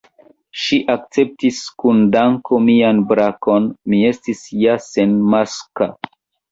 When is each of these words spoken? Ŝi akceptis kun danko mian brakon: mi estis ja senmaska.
Ŝi 0.61 0.79
akceptis 0.93 1.59
kun 1.83 2.01
danko 2.17 2.61
mian 2.71 3.05
brakon: 3.13 3.71
mi 3.93 4.03
estis 4.15 4.45
ja 4.67 4.81
senmaska. 4.93 5.95